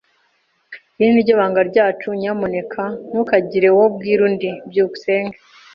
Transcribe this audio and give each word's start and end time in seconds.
Iri 0.97 1.09
ni 1.13 1.21
ryo 1.23 1.33
banga 1.39 1.61
ryacu. 1.69 2.07
Nyamuneka 2.21 2.83
ntukagire 3.09 3.67
uwo 3.71 3.85
ubwira 3.89 4.21
undi. 4.29 4.49
byukusenge 4.69 5.37